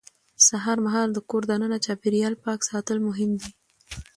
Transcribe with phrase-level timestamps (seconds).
[0.47, 3.49] سهار مهال د کور دننه چاپېریال پاک ساتل مهم دي